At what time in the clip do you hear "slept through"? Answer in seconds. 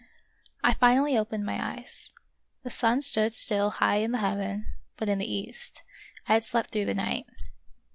6.43-6.85